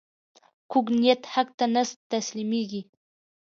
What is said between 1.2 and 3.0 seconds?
حق ته نه تسلیمېږي